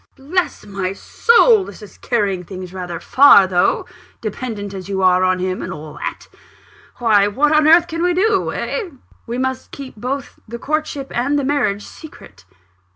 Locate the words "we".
8.01-8.15, 9.27-9.37